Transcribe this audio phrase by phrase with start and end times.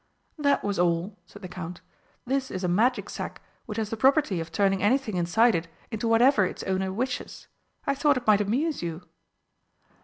[0.39, 1.81] "That was all," said the Count.
[2.25, 6.07] "This is a magic sack which has the property of turning anything inside it into
[6.07, 7.47] whatever its owner wishes.
[7.85, 9.03] I thought it might amuse you."